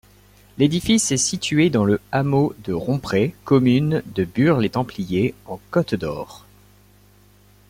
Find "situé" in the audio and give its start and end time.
1.17-1.69